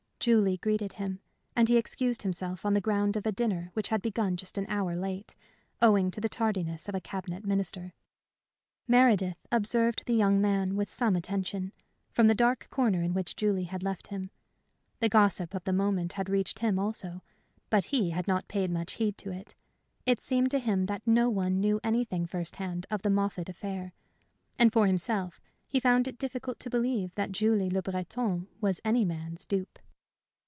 [0.21, 1.19] Julie greeted him,
[1.55, 4.67] and he excused himself on the ground of a dinner which had begun just an
[4.69, 5.33] hour late,
[5.81, 7.95] owing to the tardiness of a cabinet minister.
[8.87, 11.71] Meredith observed the young man with some attention,
[12.11, 14.29] from the dark corner in which Julie had left him.
[14.99, 17.23] The gossip of the moment had reached him also,
[17.71, 19.55] but he had not paid much heed to it.
[20.05, 23.91] It seemed to him that no one knew anything first hand of the Moffatt affair.
[24.59, 29.03] And for himself, he found it difficult to believe that Julie Le Breton was any
[29.03, 29.79] man's dupe.